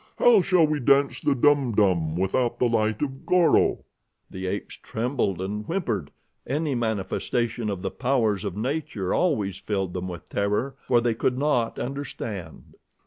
How 0.17 0.41
shall 0.41 0.65
we 0.65 0.79
dance 0.79 1.21
the 1.21 1.35
Dum 1.35 1.73
Dum 1.73 2.15
without 2.15 2.57
the 2.57 2.65
light 2.65 3.03
of 3.03 3.23
Goro?" 3.23 3.85
The 4.31 4.47
apes 4.47 4.75
trembled 4.77 5.39
and 5.39 5.63
whimpered. 5.67 6.09
Any 6.47 6.73
manifestation 6.73 7.69
of 7.69 7.83
the 7.83 7.91
powers 7.91 8.43
of 8.43 8.57
nature 8.57 9.13
always 9.13 9.57
filled 9.57 9.93
them 9.93 10.07
with 10.07 10.27
terror, 10.27 10.75
for 10.87 11.01
they 11.01 11.13
could 11.13 11.37
not 11.37 11.77
understand. 11.77 12.73